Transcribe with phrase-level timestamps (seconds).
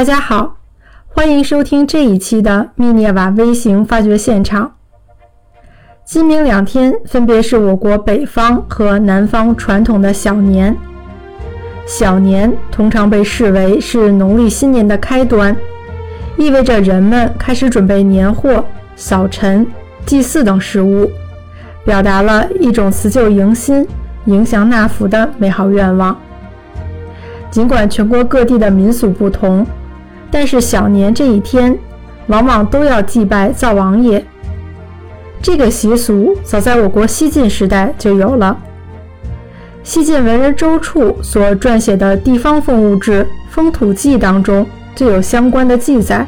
[0.00, 0.56] 大家好，
[1.08, 4.76] 欢迎收听这一期的密涅瓦微型发掘现场。
[6.06, 10.74] 今明两天分别是我国北方和南方传统的小年。
[11.84, 15.54] 小年通常被视为是农历新年的开端，
[16.38, 18.64] 意味着人们开始准备年货、
[18.96, 19.66] 扫尘、
[20.06, 21.10] 祭祀等事务，
[21.84, 23.86] 表达了一种辞旧迎新、
[24.24, 26.18] 迎祥纳福的美好愿望。
[27.50, 29.66] 尽管全国各地的民俗不同，
[30.30, 31.76] 但是小年这一天，
[32.28, 34.24] 往往都要祭拜灶王爷。
[35.42, 38.56] 这个习俗早在我国西晋时代就有了。
[39.82, 46.26] 西晋文人周处所撰写的地方风物志《风土记》当中就有相关的记载。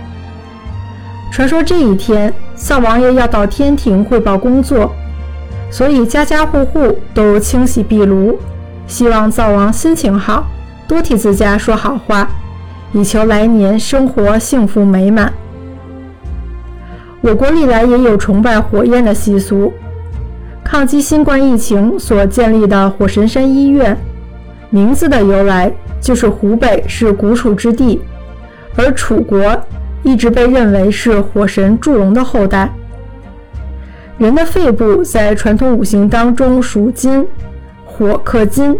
[1.31, 4.91] 传说这一天，灶王爷要到天庭汇报工作，
[5.71, 8.39] 所以家家户户都清洗壁炉，
[8.87, 10.47] 希望灶王心情好。
[10.89, 12.29] 多替自家说好话，
[12.93, 15.33] 以求来年生活幸福美满。
[17.23, 19.73] 我国历来也有崇拜火焰的习俗。
[20.65, 23.97] 抗击新冠疫情所建立的火神山医院，
[24.71, 28.01] 名字的由来就是湖北是古楚之地，
[28.77, 29.59] 而楚国
[30.03, 32.73] 一直被认为是火神祝融的后代。
[34.19, 37.27] 人的肺部在传统五行当中属金，
[37.85, 38.77] 火克金。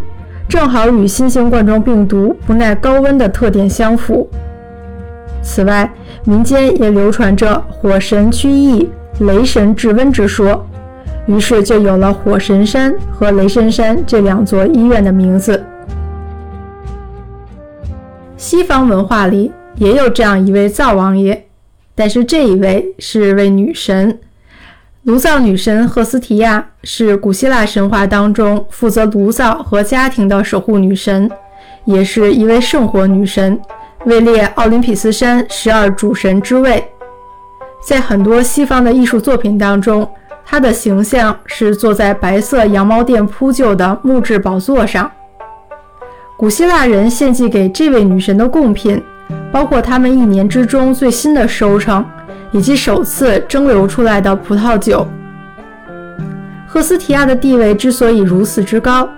[0.53, 4.29] 正好与新型冠状病毒不耐高温的特点相符。
[5.41, 5.91] 此外，
[6.25, 8.87] 民间也流传着火神驱疫、
[9.21, 10.63] 雷神治温之说，
[11.25, 15.65] 于是就有了火神山和雷神山这两座医院的名字。
[18.37, 21.47] 西方文化里也有这样一位灶王爷，
[21.95, 24.19] 但是这一位是位女神。
[25.05, 31.29] 炉灶女神赫斯提亚是古希腊神话当中负责炉灶和家庭的守护女神，
[31.85, 33.61] 也是一位圣火女神，
[34.05, 36.87] 位列奥林匹斯山十二主神之位。
[37.85, 40.09] 在很多西方的艺术作品当中，
[40.45, 45.11] 她的形象是坐在白色羊毛垫铺就的木质宝座上。
[46.37, 49.03] 古希腊人献祭给这位女神的贡品，
[49.51, 52.05] 包括他们一年之中最新的收成。
[52.53, 55.07] 以及首次蒸馏出来的葡萄酒。
[56.67, 59.09] 赫斯提亚的地位之所以如此之高，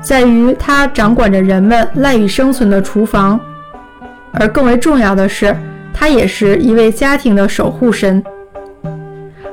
[0.00, 3.38] 在于她掌管着人们赖以生存的厨房，
[4.32, 5.56] 而更为重要的是，
[5.92, 8.22] 她也是一位家庭的守护神。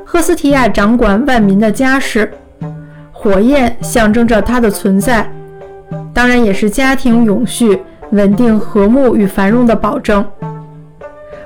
[0.03, 2.31] 赫斯提亚掌管万民的家事，
[3.11, 5.31] 火焰象征着她的存在，
[6.13, 10.25] 当然也是家庭永续、稳定、和睦与繁荣的保证。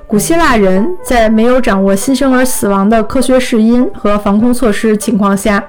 [0.07, 5.61] 古希腊人在没有掌握新生儿死亡的科学试因和防控措施情况下，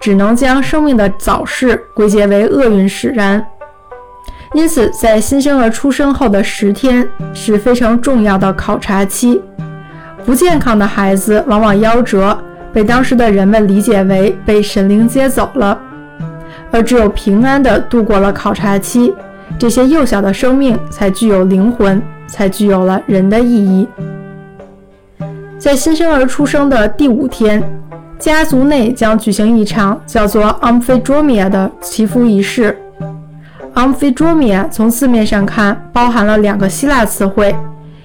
[0.00, 3.46] 只能将生命的早逝归结为厄运使然。
[4.52, 9.40] 因此，在新生儿出生后的十天是非常重要的考察期。
[10.24, 12.36] 不健康的孩子往往夭折，
[12.72, 15.78] 被当时的人们理解为被神灵接走了；
[16.72, 19.14] 而只有平安地度过了考察期，
[19.58, 22.02] 这些幼小的生命才具有灵魂。
[22.28, 23.86] 才具有了人的意义。
[25.58, 27.62] 在新生儿出生的第五天，
[28.18, 32.76] 家族内将举行一场叫做 Amphidromia 的祈福仪式。
[33.74, 37.54] Amphidromia 从字面上看，包含了两个希腊词汇，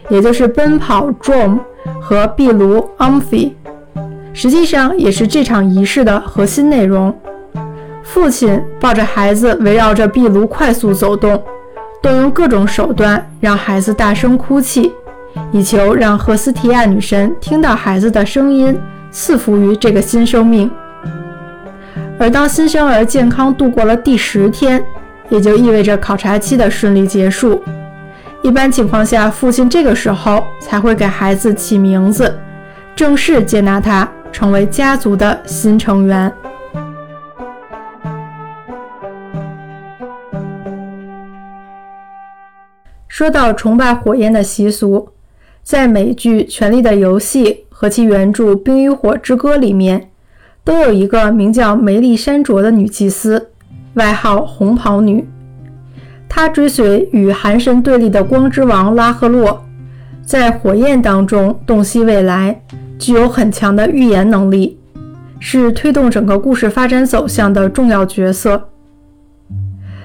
[0.08, 1.58] 也就是奔跑 Drom
[2.00, 3.54] 和壁炉 Amphi，
[4.34, 7.12] 实际上也是这场仪式的核心内容。
[8.04, 11.42] 父亲抱着孩子，围绕着壁炉快速走动。
[12.02, 14.92] 动用各种手段让孩子大声哭泣，
[15.52, 18.76] 以求让赫斯提亚女神听到孩子的声音，
[19.12, 20.70] 赐福于这个新生命。
[22.20, 24.84] 而当新生儿健康度过了第十天，
[25.30, 27.64] 也就意味着考察期的顺利结束。
[28.42, 32.36] 一般情况下，父亲这个时候才会给孩子起名字，
[32.96, 36.32] 正式接纳他成为家族的新成员。
[43.12, 45.10] 说到崇拜火焰的习俗，
[45.64, 50.12] 在美剧《权力的游戏》和其原著《冰与火之歌》里面，
[50.64, 53.50] 都有一个名叫梅丽珊卓的女祭司，
[53.96, 55.28] 外号红袍女。
[56.30, 59.62] 她追随与寒神对立的光之王拉赫洛，
[60.26, 62.62] 在火焰当中洞悉未来，
[62.98, 64.80] 具有很强的预言能力，
[65.38, 68.70] 是推动整个故事发展走向的重要角色。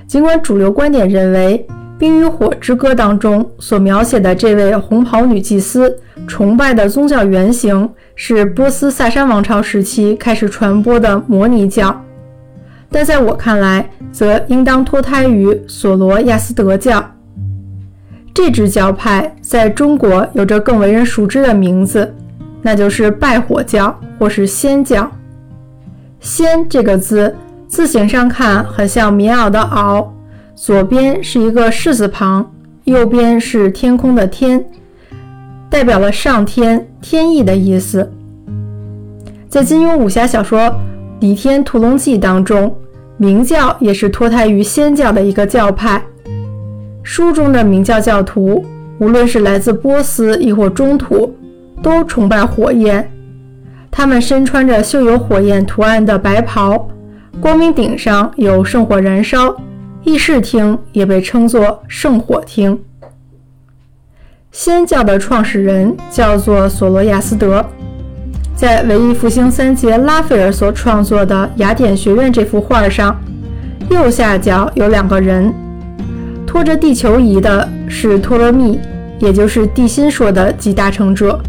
[0.08, 1.64] 尽管主流观点认为，
[1.98, 12.04] 《冰与火之歌》当中所描写的这位红袍女祭司，崇拜的宗教原型是波斯萨珊王朝时期开始传播的摩尼教，
[12.90, 17.02] 但在我看来，则应当脱胎于索罗亚斯德教。
[18.34, 22.14] 这支教派在中国有着更为人熟知的名字，
[22.60, 25.10] 那就是拜火教或是仙教。
[26.20, 27.34] 仙这个字，
[27.66, 30.06] 字形上看很像棉袄的袄，
[30.56, 32.50] 左边是一个士字旁，
[32.84, 34.64] 右边是天空的天，
[35.68, 38.10] 代表了上天、天意的意思。
[39.50, 40.60] 在金庸武侠小说
[41.20, 42.74] 《倚天屠龙记》当中，
[43.18, 46.02] 明教也是脱胎于仙教的一个教派。
[47.02, 48.64] 书中的明教教徒，
[48.98, 51.36] 无论是来自波斯亦或中土，
[51.82, 53.08] 都崇拜火焰。
[53.90, 56.88] 他们身穿着绣有火焰图案的白袍，
[57.42, 59.54] 光明顶上有圣火燃烧，
[60.06, 62.78] 议事厅也被称作圣火厅。
[64.52, 67.66] 仙教的创始人叫做索罗亚斯德。
[68.54, 73.20] 在文艺复兴三杰拉斐尔所创作的《雅典学院》这幅画上，
[73.90, 75.52] 右下角有两个人，
[76.46, 78.78] 拖着地球仪的是托勒密，
[79.18, 81.40] 也就是地心说的集大成者，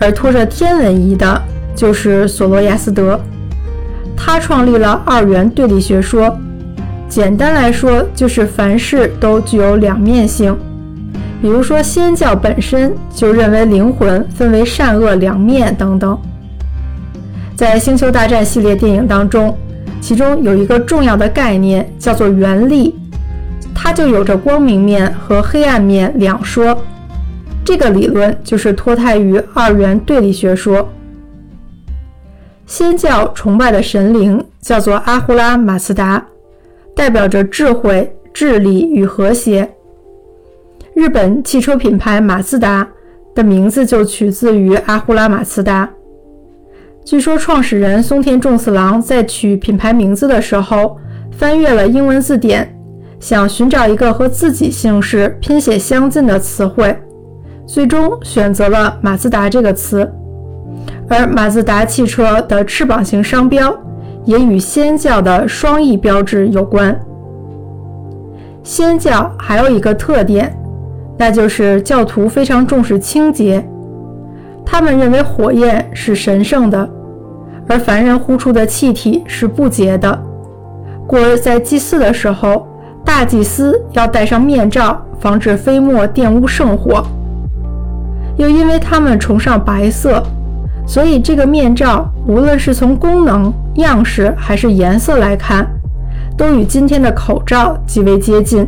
[0.00, 1.42] 而拖着天文仪的
[1.74, 3.20] 就是索罗亚斯德。
[4.16, 6.34] 他创立了二元对立学说，
[7.08, 10.56] 简单来说就是凡事都具有两面性。
[11.40, 16.18] 比如说，仙教本身就认为灵魂分为善恶两面等等。
[17.54, 19.56] 在《星球大战》系列电影当中，
[20.00, 22.94] 其中有一个重要的概念叫做原力，
[23.74, 26.76] 它就有着光明面和黑暗面两说。
[27.64, 30.88] 这个理论就是脱胎于二元对立学说。
[32.66, 36.24] 仙教崇拜的神灵叫做阿胡拉马斯达，
[36.96, 39.70] 代表着智慧、智力与和谐。
[40.94, 42.88] 日本汽车品牌马自达
[43.34, 45.90] 的名字就取自于阿胡拉马自达。
[47.04, 50.96] 据说创始人松田重次郎在取品牌名字的时候，
[51.30, 52.74] 翻阅了英文字典，
[53.20, 56.98] 想寻找一个和自己姓氏拼写相近的词汇，
[57.66, 60.10] 最终选择了马自达这个词。
[61.08, 63.78] 而马自达汽车的翅膀型商标
[64.26, 66.94] 也与仙教的双翼标志有关。
[68.62, 70.54] 仙教还有一个特点。
[71.18, 73.66] 那就是教徒非常重视清洁，
[74.66, 76.86] 他们认为火焰是神圣的，
[77.66, 80.22] 而凡人呼出的气体是不洁的。
[81.06, 82.68] 故而在祭祀的时候，
[83.02, 87.02] 大祭司要戴上面罩，防止飞沫玷污圣火。
[88.36, 90.22] 又因为他们崇尚白色，
[90.86, 95.66] 所以这个面罩无论是从功能、样式还是颜色来看，
[96.36, 98.66] 都与今天的口罩极为接近。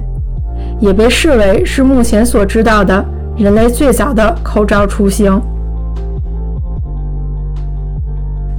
[0.80, 3.04] 也被视为是目前所知道的
[3.36, 5.40] 人类最早的口罩雏形。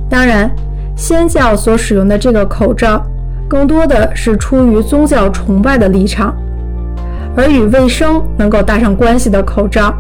[0.10, 0.50] 当然，
[0.96, 3.06] 仙教所使用的这个口罩，
[3.48, 6.36] 更多的是出于宗教崇拜的立场，
[7.36, 9.94] 而与卫生能够搭上关系的口罩，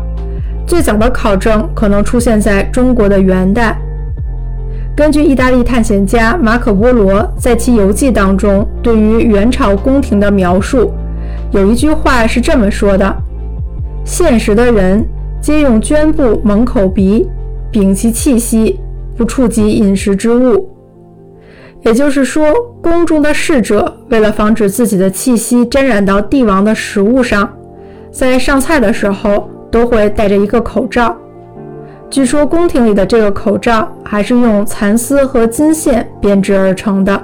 [0.65, 3.77] 最早的考证可能出现在中国的元代。
[4.99, 10.91] 根据意大利探险家马可·波罗在其游记当中对于元朝宫廷的描述。
[11.51, 13.15] 有一句话是这么说的
[14.03, 15.07] ：“现实的人
[15.39, 17.25] 皆用绢布蒙口鼻，
[17.71, 18.77] 屏其气息，
[19.15, 20.67] 不触及饮食之物。”
[21.83, 27.49] 也就是说，宫中的侍者为了防止自己的气息沾染到帝王的食物上，
[28.11, 31.15] 在上菜的时候都会戴着一个口罩。
[32.09, 37.21] 据说宫廷里的这个口罩还是用蚕丝和金线编织而成的。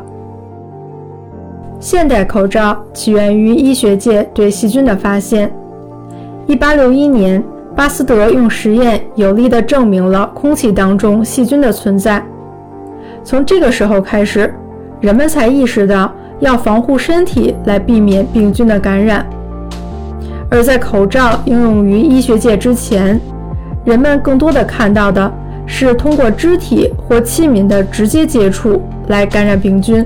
[1.80, 5.52] 现代口罩起源于医学界对细菌的发现。
[6.48, 7.44] 1861年，
[7.76, 12.24] 巴斯德用实验有力地证明了空气当中细菌的存在。
[13.24, 14.54] 从这个时候开始，
[15.02, 19.26] 人们才意识到要防护身体来避免病菌的感染。
[20.50, 23.20] 而在口罩应用于医学界之前，
[23.86, 25.32] 人们更多的看到的
[25.68, 30.06] 是通过肢体或器皿的直接接触来感染病菌。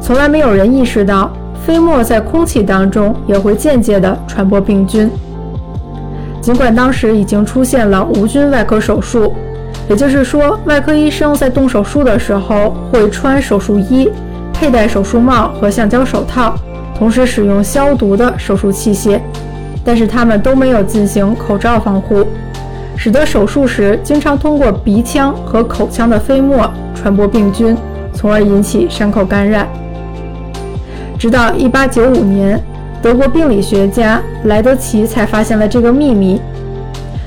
[0.00, 1.32] 从来没有人意识到，
[1.66, 5.10] 飞沫在空气当中也会间接地传播病菌。
[6.40, 9.34] 尽管当时已经出现了无菌外科手术，
[9.88, 14.08] 也就是说，外科医生在动手术的时候会穿手术衣、
[14.52, 16.54] 佩戴手术帽和橡胶手套，
[16.96, 19.18] 同时使用消毒的手术器械，
[19.84, 22.24] 但是他们都没有进行口罩防护，
[23.00, 27.76] 使得手术时经常通过鼻腔和口腔的飞沫传播病菌，
[28.12, 29.68] 从而引起伤口感染。
[31.16, 32.60] 直到1895年，
[33.00, 36.40] 德国病理学家莱德奇才发现了这个秘密。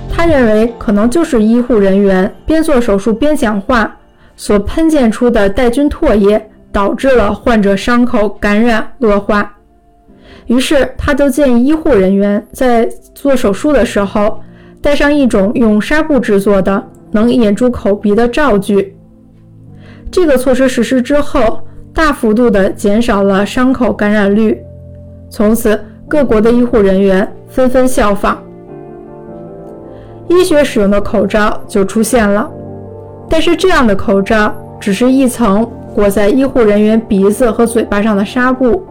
[0.10, 3.96] 他认为，可能就是医护人员边做手术边讲话
[4.36, 9.54] 所喷溅出的带菌唾液，导致了患者伤口感染恶化。
[10.48, 12.86] 于是他就建议医护人员在
[13.16, 14.42] 做手术的时候
[14.82, 18.98] 戴上一种用纱布制作的能掩住口鼻的罩具。
[20.10, 21.62] 这个措施实施之后，
[21.94, 24.60] 大幅度地减少了伤口感染率。
[25.30, 28.38] 从此，各国的医护人员纷纷效仿，
[30.28, 32.50] 医学使用的口罩就出现了。
[33.30, 38.84] 但是，这样的口罩只是一层裹在医护人员鼻子和嘴巴上的纱布，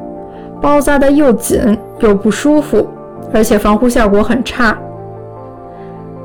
[0.62, 2.88] 包扎的又紧又不舒服，
[3.34, 4.78] 而且防护效果很差。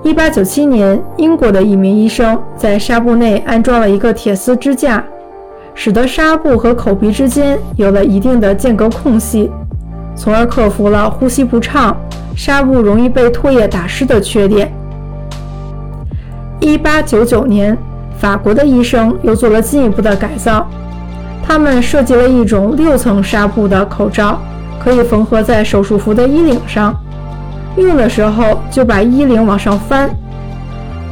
[0.05, 5.03] 1897年，英国的一名医生在纱布内安装了一个铁丝支架，
[5.73, 9.49] 使得纱布和口鼻之间有了一定的间隔空隙，
[10.15, 11.97] 从而克服了呼吸不畅、
[12.35, 14.71] 纱布容易被唾液打湿的缺点。
[16.61, 17.75] 1899年，
[18.19, 20.69] 法国的医生又做了进一步的改造，
[21.43, 24.39] 他们设计了一种六层纱布的口罩，
[24.79, 26.95] 可以缝合在手术服的衣领上。
[27.77, 30.09] 用的时候就把衣领往上翻。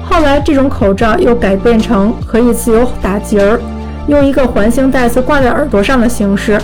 [0.06, 3.60] 后来这种口罩又改变成可以自由打结儿，
[4.08, 6.60] 用一个环形带子挂在耳朵上的形式。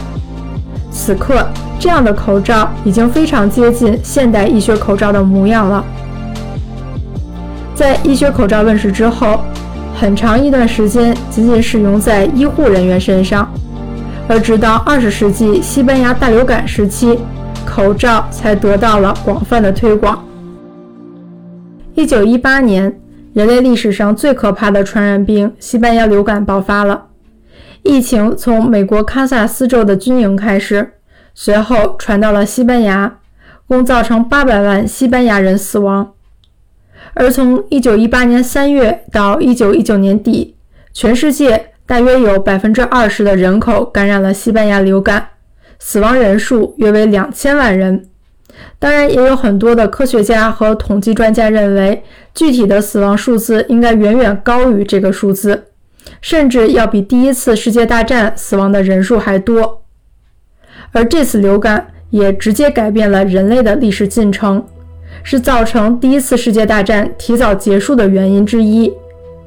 [0.92, 1.48] 此刻，
[1.80, 5.84] 这样的口罩已经非常接近现代医学口罩的模样了。
[7.74, 9.40] 在医学口罩问世之后，
[9.96, 13.50] 很长一段时间仅仅使用在医护人员身上，
[14.28, 17.18] 而直到二十世纪西班牙大流感时期。
[17.70, 20.28] 口罩才得到了广泛的推广。
[21.94, 23.00] 一九一八年，
[23.34, 27.06] 人类历史上最可怕的传染病——西班牙流感爆发了。
[27.84, 30.94] 疫情从美国堪萨斯州的军营开始，
[31.36, 33.20] 随后传到了西班牙，
[33.68, 36.14] 共造成八百万西班牙人死亡。
[37.14, 40.56] 而从一九一八年三月到一九一九年底，
[40.92, 45.30] 全世界大约有百分之二十的人口感染了西班牙流感。
[45.80, 48.06] 死亡人数约为两千万人。
[48.78, 52.04] 当然，也有很多的科学家和统计专家认为，
[52.36, 55.66] 具体的死亡数字应该远远高于这个数字，
[56.22, 59.82] 甚至要比第一次世界大战死亡的人数还多。
[60.92, 64.66] 而这次流感也直接改变了人类的历史进程，
[65.24, 68.92] 是造成第一次世界大战提早结束的原因之一，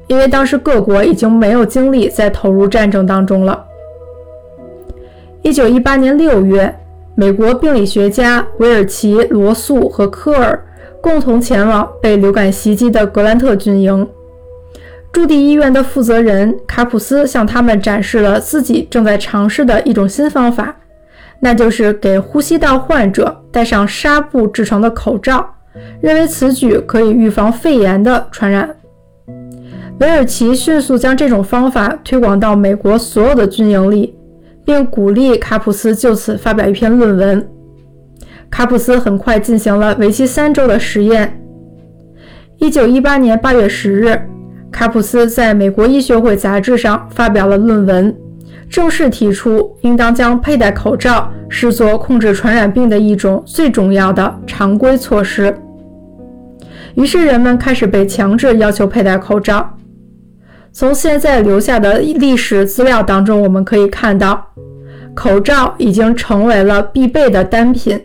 [0.07, 3.65] 因为当时各国已经没有精力再投入战争当中了。
[5.43, 6.73] 一九一八年六月，
[7.15, 10.57] 美国病理学家韦尔奇、罗素和科尔
[11.01, 14.07] 共同前往被流感袭击的格兰特军营。
[15.11, 20.73] 驻地医院的负责人卡普斯向他们展示了自己正在尝试的一种新方法，
[21.41, 25.45] 那就是给呼吸道患者戴上纱布制成的口罩，
[25.99, 28.73] 认为此举可以预防肺炎的传染。
[29.99, 34.15] 韦尔奇迅速将这种方法推广到美国所有的军营里。
[34.65, 37.47] 并鼓励卡普斯就此发表一篇论文。
[38.49, 41.41] 卡普斯很快进行了为期三周的实验。
[42.59, 44.21] 一九一八年八月十日，
[44.71, 48.15] 卡普斯在美国医学会杂志上发表了论文，
[48.69, 55.53] 正式提出应当将佩戴口罩视作控制传染病的一种最重要的常规措施。
[56.93, 59.72] 于是，人们开始被强制要求佩戴口罩。
[60.75, 64.47] 从现在留下的历史资料当中，我们可以看到，
[65.13, 68.03] 口罩已经成为了必备的单品。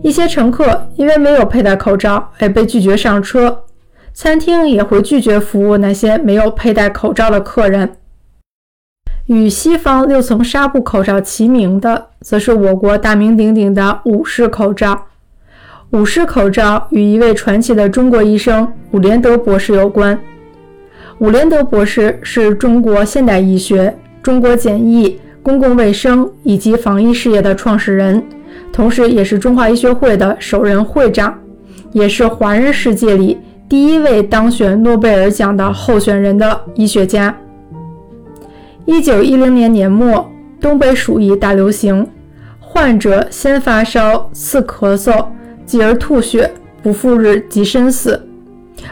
[0.00, 3.64] 一些乘客因为没有佩戴口罩而被拒绝上车，
[4.12, 7.96] 餐厅也会拒绝服务那些没有佩戴口罩的客人。
[9.26, 15.06] 与西方六层纱布口罩齐名的，则是我国大名鼎鼎的武士口罩。
[15.90, 20.16] 武士口罩与一位传奇的中国医生伍连德博士有关。
[21.24, 28.22] 伍连德博士是中国现代医学、中国简易、公共卫生以及防疫事业的创始人，
[28.70, 31.34] 同时也是中华医学会的首任会长，
[31.92, 37.34] 也是华人世界里第一位当选诺贝尔奖的候选人的医学家。
[38.84, 42.06] 一九一零年年末，东北鼠疫大流行，
[42.60, 45.24] 患者先发烧、次咳嗽，
[45.64, 46.50] 继而吐血，
[46.82, 48.22] 不复日即身死。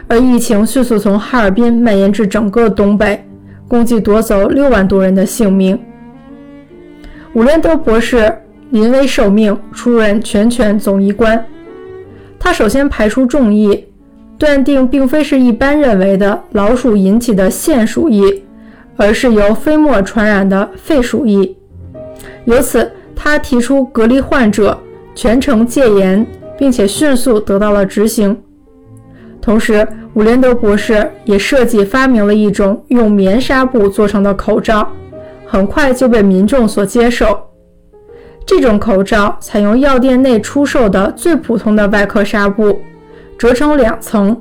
[0.07, 3.25] 而疫情迅速从哈尔滨蔓延至整个东北，
[3.69, 5.79] 共计夺走六万多人的性命。
[7.35, 8.33] 伍连德博士
[8.71, 11.45] 临危受命，出任全权总医官。
[12.39, 13.87] 他首先排除众议，
[14.37, 18.43] 断定并非是一般认为的老鼠引起的腺鼠疫，
[18.97, 21.57] 而是由飞沫传染的肺鼠疫。
[22.45, 24.79] 由此，他提出隔离患者、
[25.15, 26.27] 全程戒严，
[26.59, 28.37] 并且迅速得到了执行。
[29.43, 34.89] 同时，伍连德博士也设计发明了一种用棉纱布做成的口罩，
[35.45, 37.39] 很快就被民众所接受。
[38.47, 42.81] 这种口罩采用药店内出售的最普通的外科纱布，
[43.37, 44.41] 折成两层，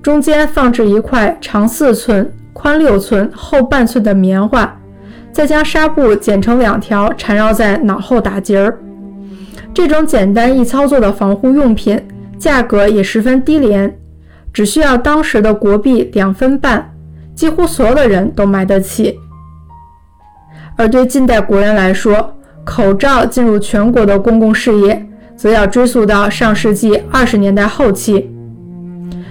[0.00, 4.80] 中间放置一块长四寸、宽六寸、厚半寸的棉花，
[5.32, 8.78] 再将纱布剪成两条，缠绕在脑后打结儿。
[9.74, 12.00] 这种简单易操作的防护用品，
[12.38, 13.96] 价格也十分低廉，
[14.56, 16.90] 只需要当时的国币两分半，
[17.34, 19.20] 几乎所有的人都买得起。
[20.78, 22.34] 而对近代国人来说，
[22.64, 28.30] 口罩进入全国的公共事业，则要追溯到上世纪二十年代后期。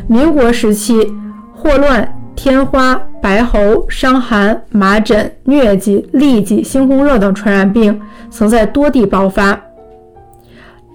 [0.05, 1.11] 民国时期，
[1.55, 9.59] 霍乱、天花、白喉、伤寒、麻疹、疟疾、痢疾、猩红热等传染病曾在多地爆发。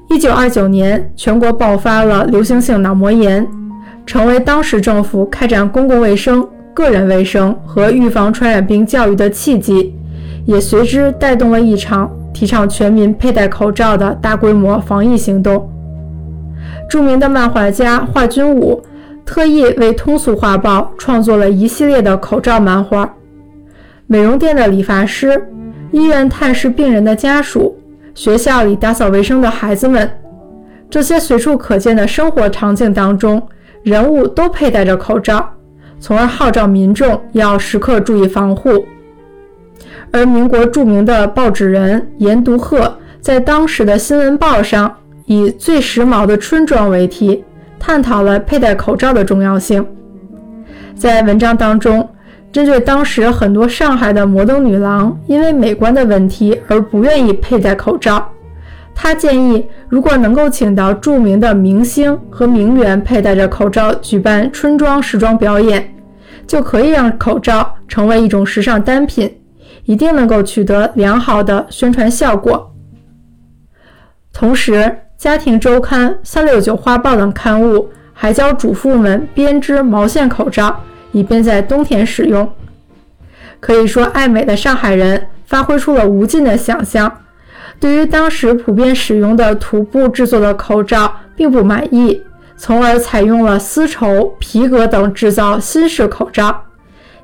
[0.08, 3.44] 一九二九年，全国爆发了流行性脑膜炎，
[4.07, 9.95] 成为当时政府开展公共卫生、个人卫生和预防传染病教育的契机。
[10.47, 15.71] 也随之带动了一场提倡全民佩戴口罩的大规模防疫行动。
[16.88, 18.83] 著名的漫画家华君武
[19.25, 23.14] 特意为通俗画报创作了一系列的口罩漫画。
[24.07, 25.47] 美容店的理发师、
[25.92, 27.78] 医院探视病人的家属、
[28.14, 30.11] 学校里打扫卫生的孩子们，
[30.88, 33.40] 这些随处可见的生活场景当中，
[33.82, 35.49] 人物都佩戴着口罩，
[35.99, 38.84] 从而号召民众要时刻注意防护。
[40.12, 44.94] 而民国著名的报纸人严独鹤，在当时的新闻报上
[45.26, 47.44] 以“最时髦的春装”为题，
[47.78, 49.87] 探讨了佩戴口罩的重要性。
[50.94, 52.06] 在文章当中，
[52.52, 58.28] 针对当时很多上海的摩登女郎因为美观的问题而不愿意佩戴口罩，
[59.02, 65.95] 他建议，如果能够请到著名的明星和名媛佩戴着口罩举办春装时装表演，
[66.47, 69.38] 就可以让口罩成为一种时尚单品。
[69.87, 72.75] 一定能够取得良好的宣传效果。
[74.35, 74.75] 同时，
[75.16, 80.78] 《家庭周刊》《三六九画报》等刊物还教主妇们编织毛线口罩，
[81.12, 82.47] 以便在冬天使用。
[83.60, 87.10] 可以说，爱美的上海人发挥出了无尽的想象，
[87.80, 92.23] 对于当时普遍使用的土布制作的口罩并不满意，
[92.56, 96.64] 从而采用了丝绸、皮革等制造新式口罩。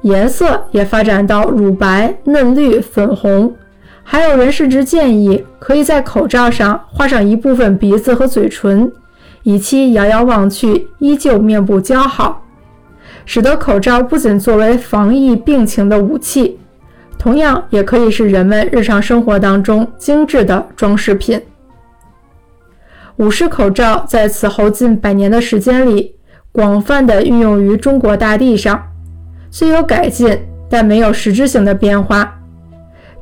[0.03, 3.55] 颜色也发展到乳白、嫩绿、粉红，
[4.03, 8.91] 还有人甚至建议可以在口罩上画上一部分鼻子和嘴唇，
[9.43, 12.45] 以期遥遥望去依旧面部姣好，
[13.25, 16.61] 使得口罩不仅作为防疫病情的武器，
[17.19, 21.41] 同样也可以是人们日常生活当中精致的装饰品。
[23.17, 26.15] 武士口罩在此后近百年的时间里，
[26.53, 28.81] 广泛的运用于中国大地上。
[29.51, 32.39] 虽有改进，但没有实质性的变化。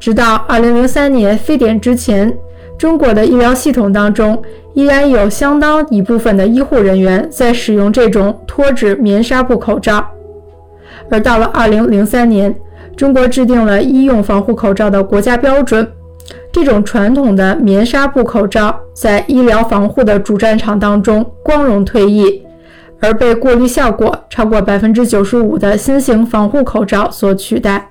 [0.00, 2.36] 直到2003年非典之前，
[2.76, 4.42] 中国的医疗系统当中
[4.74, 10.04] 依然有相当一部分的医护人员在使用这种脱脂棉纱布口罩。
[11.08, 12.54] 而到了2003年，
[12.96, 15.86] 中国制定了医用防护口罩的国家标准，
[16.52, 22.42] 这种传统的棉纱布口罩在医疗防护的主战场当中光荣退役。
[23.00, 27.90] 而被过滤效果超过百分之九十五的新型防护口罩所取代。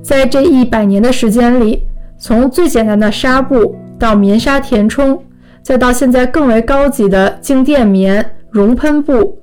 [0.00, 1.82] 在这一百年的时间里，
[2.16, 5.20] 从最简单的纱布到棉纱填充，
[5.60, 9.40] 再到现在更为高级的静电棉、熔喷布，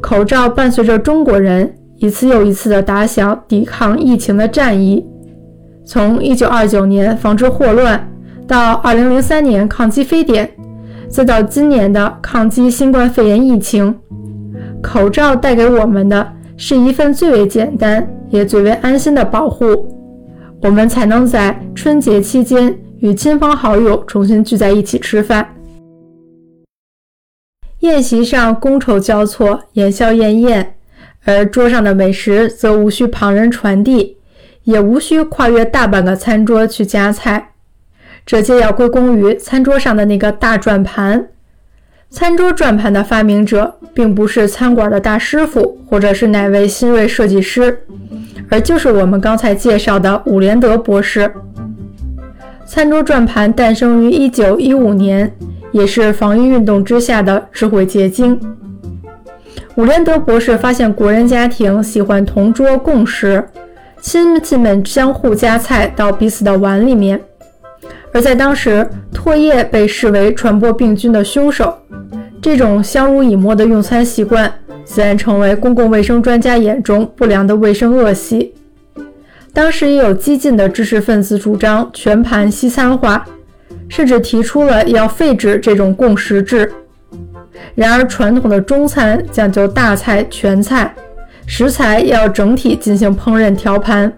[0.00, 5.06] 口罩伴随着中国人一次又一次的打响抵抗疫情的战役。
[5.84, 8.10] 从一九二九年防治霍乱，
[8.44, 10.50] 到二零零三年抗击非典。
[11.08, 13.96] 再到今年的抗击新冠肺炎疫情，
[14.82, 19.86] 口罩带给我们的是一份最为简单也最为安心的保护，
[20.60, 25.54] 我们才能在春节期间与亲朋好友重新聚在一起吃饭。
[27.80, 30.74] 宴席上觥筹交错，言笑晏晏，
[31.24, 34.16] 而桌上的美食则无需旁人传递，
[34.64, 37.52] 也无需跨越大半个餐桌去夹菜。
[38.24, 41.28] 这皆要归功于餐桌上的那个大转盘。
[42.10, 47.84] 餐桌转盘的发明者，并不是餐馆的大师傅，或者是哪位新锐设计师，
[48.50, 51.32] 而就是我们刚才介绍的伍连德博士。
[52.66, 55.34] 餐桌转盘诞生于1915年，
[55.72, 58.38] 也是防疫运动之下的智慧结晶。
[59.76, 63.42] 伍连德博士发现国人家庭喜欢同桌共食，
[64.00, 67.20] 亲戚们相互夹菜到彼此的碗里面。
[68.12, 71.74] 而在当时，唾液被视为传播病菌的凶手，
[72.42, 74.52] 这种相濡以沫的用餐习惯，
[74.84, 78.52] 自然成为公共卫生专家眼中不良的卫生恶习。
[79.54, 83.24] 当时也有激进的知识分子主张全盘西餐化，
[83.88, 86.70] 甚至提出了要废止这种共食制。
[87.74, 90.94] 然而，传统的中餐讲究大菜全菜，
[91.46, 94.12] 食材要整体进行烹饪调盘。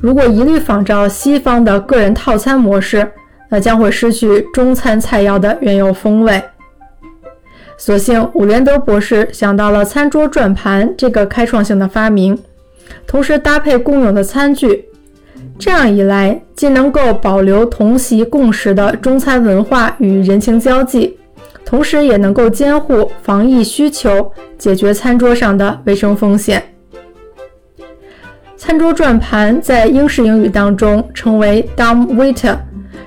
[0.00, 3.08] 如果一律仿照西方的个人套餐模式，
[3.48, 6.42] 那将会失去中餐菜肴的原有风味。
[7.76, 12.38] 所幸，伍连德博士想到了餐桌转盘这个开创性的发明，
[13.06, 14.86] 同时搭配共用的餐具，
[15.58, 21.18] 这样一来，既能够保留同席共食的中餐文化与人情交际。
[21.64, 26.62] 同时也能够监护防疫需求，解决餐桌上的卫生风险。
[28.56, 32.56] 餐桌转盘在英式英语当中称为 dumb waiter，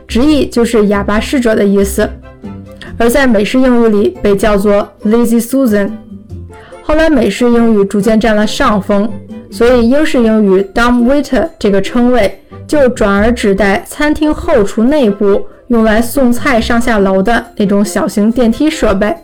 [0.08, 2.06] 直译就是哑巴侍者的意思；
[2.98, 5.92] 而在美式英语里被叫做 lazy Susan。
[6.82, 9.10] 后来美式英语逐渐占了上风，
[9.50, 15.46] 所以英式英语 dumb waiter 这个称谓就转而指代餐厅后厨内部。
[15.68, 19.16] 用来送菜上下楼的那种小型电梯设备，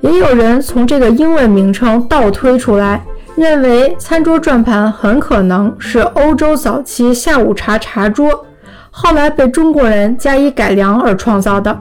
[0.00, 3.02] 也有人从这个英文名称倒推出来，
[3.36, 8.46] 认为餐桌转盘很可能是欧洲早期下午茶茶桌，
[8.90, 11.78] 后来被中国人加以改良而创造的。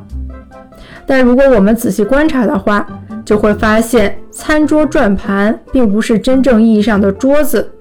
[1.07, 2.85] 但如果我们仔细观察的话，
[3.23, 7.71] 就会发现餐桌转盘并不是真正意义上的桌子，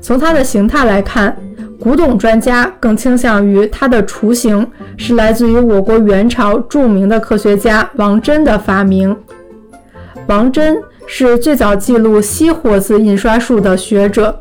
[0.00, 1.36] 从它的形态来看。
[1.80, 9.16] 古董专家更倾向于它的雏形是来自于我国元朝著名的科学家王真的发明。
[10.26, 14.40] 王真是最早记录西活字印刷术的学者，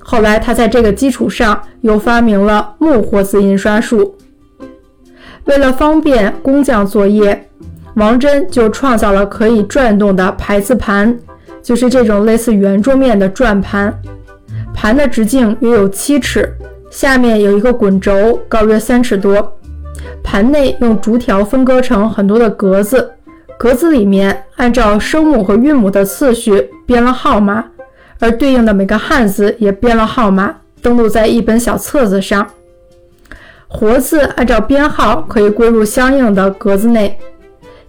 [0.00, 4.16] 后来他在这个基础上又发明了木活字印刷术。
[5.44, 7.48] 为了方便工匠作业，
[7.94, 11.16] 王真就创造了可以转动的排字盘，
[11.62, 13.96] 就是这种类似圆桌面的转盘，
[14.82, 16.52] 盘的直径约有七尺。
[16.90, 19.56] 下面有一个滚轴，高约三尺多。
[20.24, 23.12] 盘内用竹条分割成很多的格子，
[23.56, 27.64] 格子里面按照声母和韵母的次序编了号码，
[28.18, 32.44] 而对应的每个汉字也编了号码，登录在一本小册子上。
[33.68, 37.16] 活字按照编号可以归入相应的格子内。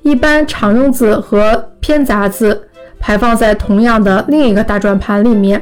[0.04, 2.68] 一般常用字和偏杂字
[3.00, 5.60] 排放在同样的另一个大转盘里面。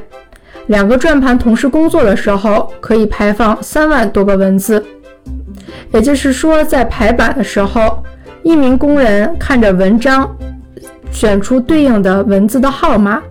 [0.68, 4.84] 两个转盘同时工作的时候，可以排放三万多个文字。
[5.92, 8.02] 也就是说，在排版的时候，
[8.44, 10.30] 一名工人看着文章，
[11.12, 13.22] 选出对应的文字的号码，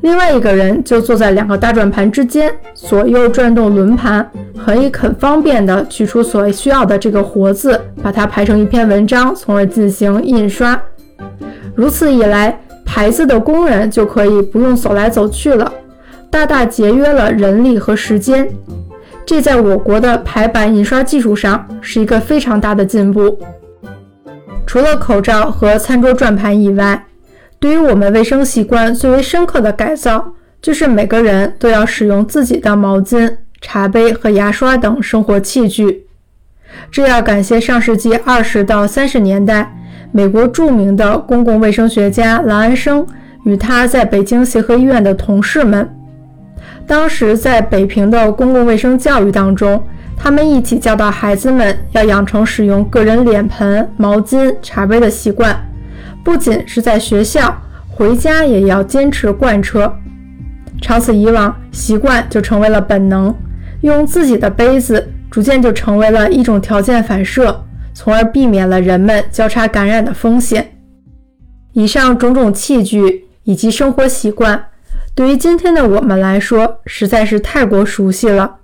[0.00, 4.28] 另外一个人就坐在两个大转盘之间，左右转动轮盘，
[4.64, 10.80] 可以很方便的取出所需要的这个活字，把它排成一篇文章，从而进行印刷。
[11.74, 15.70] 如此一来，排字的工人就可以不用走来走去了。
[16.32, 18.48] 大大节约了人力和时间，
[19.26, 23.38] 这在我国的排版印刷技术上是一个非常大的进步。
[24.66, 27.04] 除了口罩和餐桌转盘以外，
[27.60, 36.06] 对于我们卫生习惯最为深刻的改造，就是每个人都要使用自己的毛巾、茶杯和牙刷等生活器具。
[36.90, 39.76] 这要感谢上世纪二十到三十年代
[40.10, 43.06] 美国著名的公共卫生学家兰安生
[43.44, 45.86] 与他在北京协和医院的同事们。
[46.86, 49.82] 当时在北平的公共卫生教育当中，
[50.16, 55.56] 他们一起教导孩子们要养成使用个人脸盆、毛巾、茶杯的习惯，
[56.22, 57.56] 不仅是在学校，
[57.88, 59.92] 回家也要坚持贯彻。
[60.80, 63.34] 长此以往，习惯就成为了本能，
[63.80, 67.64] 用自己的杯子逐渐就成为了一种条件反射，
[67.94, 70.72] 从而避免了人们交叉感染的风险。
[71.72, 74.62] 以上种种器具以及生活习惯。
[75.14, 78.56] 对于今天的我们来说，实在是太过熟悉了。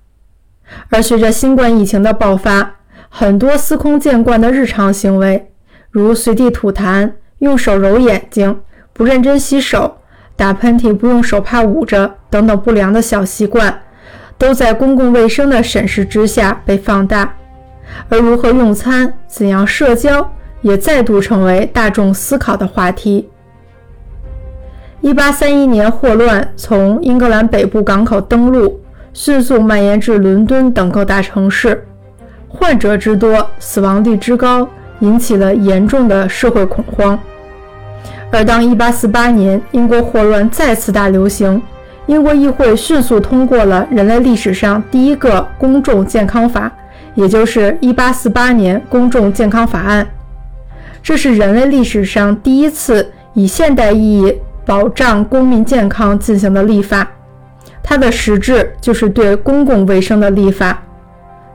[0.88, 2.76] 而随着新冠疫情的爆发，
[3.11, 5.50] 很多司空见惯的日常行为，
[5.90, 8.61] 如随地吐痰、用手揉眼睛、
[8.94, 9.98] 不认真洗手、
[10.37, 13.82] 打喷嚏不用手帕捂着等等不良的小习惯，
[14.38, 17.34] 都在公共卫生的审视之下被放大。
[18.08, 20.32] 而如何用餐、怎样社交，
[20.62, 23.28] 也再度成为大众思考的话题。
[25.00, 28.80] 一八三一年，霍乱从英格兰北部港口登陆，
[29.12, 31.87] 迅速蔓延至伦敦等各大城市，
[32.48, 37.16] 患者之多，死亡率之高，引起了严重的社会恐慌。
[38.32, 41.62] 而当一八四八年英国霍乱再次大流行，
[42.06, 46.70] 英国议会迅速通过了人类历史上第一个公众健康法，
[47.14, 50.04] 也就是一八四八年公众健康法案。
[51.04, 54.37] 这是人类历史上第一次以现代意义。
[54.68, 57.11] 保障公民健康进行的立法，
[57.83, 60.83] 它的实质就是对公共卫生的立法。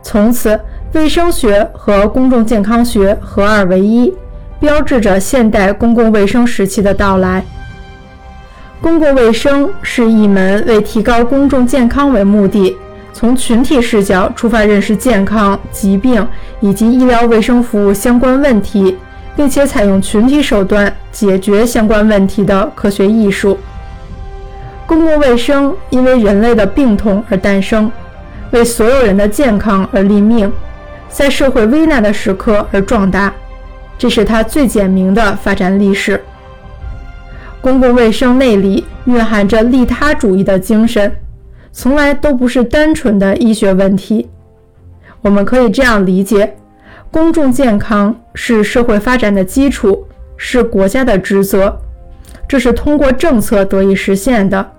[0.01, 0.59] 从此，
[0.93, 4.11] 卫生学和公众健康学合二为一，
[4.59, 7.45] 标志着现代公共卫生时期的到来。
[8.81, 12.75] 公共卫生是一门为提高公众健康为目的，
[13.13, 16.27] 从群体视角出发认识健康、疾病
[16.61, 18.97] 以及医疗卫生服务相关问题，
[19.35, 23.57] 并且采用群体手段解决相关问题的科学艺术。
[24.85, 27.91] 公共卫生因为人类的病痛而诞生，
[28.51, 30.51] 为所有人的健康而立命，
[31.09, 33.33] 在社会危难的时刻而壮大，
[33.97, 36.21] 这是它最简明的发展历史。
[37.61, 41.09] 公共卫生内里蕴含着利他主义的精神，
[41.71, 44.29] 从来都不是单纯的医学问题。
[45.21, 46.57] 我们可以这样理解：
[47.13, 50.03] 公众健康是社会发展的基础，
[50.35, 51.79] 是国家的职责，
[52.47, 54.71] 这是通过政策得以实现的。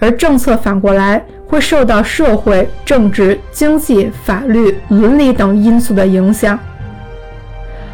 [0.00, 6.58] 而政策反过来会受到社会、政治、经济、法律、伦理等因素的影响。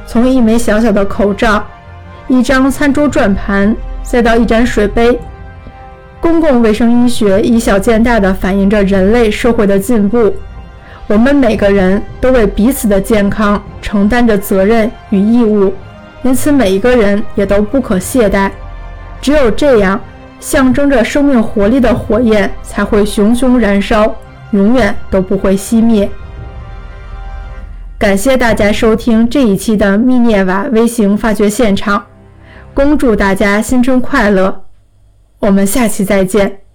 [0.07, 1.63] 从一枚小小的口罩，
[2.29, 3.77] 一张餐桌转盘。
[4.03, 5.19] 再到一盏水杯，
[6.19, 10.33] 公共卫生医学以小见大地反映着人类社会的进步。
[11.09, 15.73] 我们每个人都为彼此的健康承担着责任与义务，
[16.23, 18.51] 因此每一个人也都不可懈怠。
[19.21, 20.01] 只有这样，
[20.41, 24.13] 象征着生命活力的火焰才会熊熊燃烧，
[24.51, 26.09] 永远都不会熄灭。
[27.99, 32.05] 感谢大家收听这一期的密涅瓦微型发掘现场。
[32.75, 34.65] 恭祝大家新春快乐！
[35.39, 36.66] 我们下期再见。